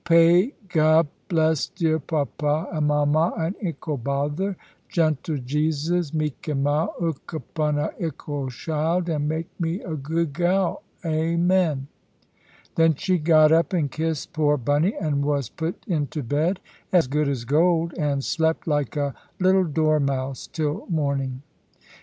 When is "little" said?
19.39-19.65